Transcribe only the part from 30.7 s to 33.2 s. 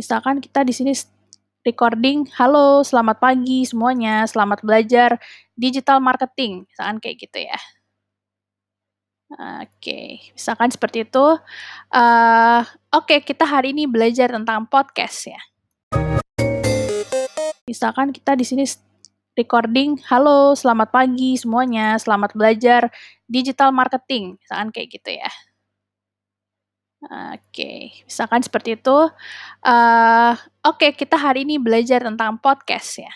kita hari ini belajar tentang podcast ya.